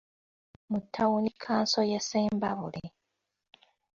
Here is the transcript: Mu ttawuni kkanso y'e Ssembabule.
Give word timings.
Mu 0.69 0.77
ttawuni 0.83 1.31
kkanso 1.33 1.79
y'e 1.89 1.99
Ssembabule. 2.03 2.83